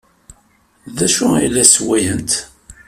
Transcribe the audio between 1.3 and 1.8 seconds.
ay la